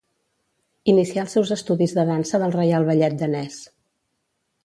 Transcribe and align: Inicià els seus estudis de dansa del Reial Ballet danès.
Inicià 0.93 1.25
els 1.25 1.35
seus 1.37 1.51
estudis 1.57 1.93
de 1.99 2.07
dansa 2.09 2.41
del 2.45 2.55
Reial 2.57 2.89
Ballet 2.89 3.21
danès. 3.23 3.59